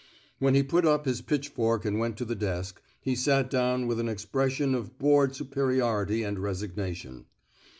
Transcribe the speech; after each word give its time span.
When 0.39 0.55
he 0.55 0.63
put 0.63 0.83
up 0.83 1.05
his 1.05 1.21
pitchfork 1.21 1.85
and 1.85 1.99
went 1.99 2.17
to 2.17 2.25
the 2.25 2.33
desk, 2.33 2.81
he 3.01 3.13
sat 3.15 3.51
down 3.51 3.85
with 3.85 3.99
an 3.99 4.09
expression 4.09 4.73
of 4.73 4.97
bored 4.97 5.35
superiority 5.35 6.23
and 6.23 6.39
resignation. 6.39 7.25